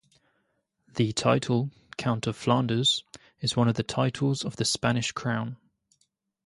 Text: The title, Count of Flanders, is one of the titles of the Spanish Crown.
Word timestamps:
The 0.95 1.11
title, 1.13 1.69
Count 1.95 2.25
of 2.25 2.35
Flanders, 2.35 3.03
is 3.39 3.55
one 3.55 3.67
of 3.67 3.75
the 3.75 3.83
titles 3.83 4.43
of 4.43 4.55
the 4.55 4.65
Spanish 4.65 5.11
Crown. 5.11 5.57